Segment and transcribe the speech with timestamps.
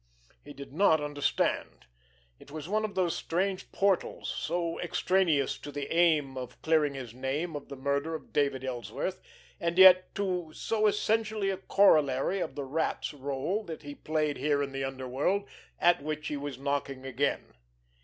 [0.43, 1.85] He did not understand.
[2.39, 7.13] It was one of those strange portals, so extraneous to the aim of clearing his
[7.13, 9.21] name of the murder of David Ellsworth,
[9.59, 14.63] and yet, too, so essentially a corollary of the Rat's rôle that he played here
[14.63, 17.53] in the underworld, at which he was knocking again.